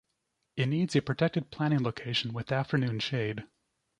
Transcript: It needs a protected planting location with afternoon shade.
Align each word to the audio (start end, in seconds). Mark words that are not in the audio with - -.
It 0.55 0.65
needs 0.65 0.95
a 0.95 1.01
protected 1.03 1.51
planting 1.51 1.83
location 1.83 2.33
with 2.33 2.51
afternoon 2.51 2.97
shade. 2.97 3.43